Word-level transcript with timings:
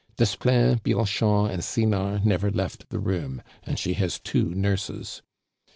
Desplein, 0.17 0.81
Bianchon, 0.81 1.51
and 1.51 1.63
Sinard 1.63 2.25
never 2.25 2.49
left 2.49 2.89
the 2.89 2.97
room, 2.97 3.43
and 3.61 3.77
she 3.77 3.93
has 3.93 4.17
two 4.17 4.49
nurses. 4.55 5.21